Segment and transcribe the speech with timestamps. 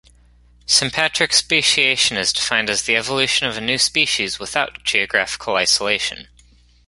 [0.65, 6.27] Sympatric speciation is defined as the evolution of a new species without geographical isolation.